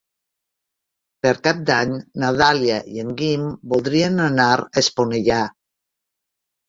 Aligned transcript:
Per 1.25 1.33
Cap 1.47 1.59
d'Any 1.67 1.91
na 2.23 2.31
Dàlia 2.39 2.79
i 2.95 3.03
en 3.03 3.13
Guim 3.21 3.45
voldrien 3.75 4.19
anar 4.31 4.49
a 4.59 4.67
Esponellà. 4.85 5.43